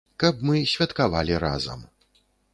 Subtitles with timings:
[0.21, 1.87] Каб мы святкавалі разам.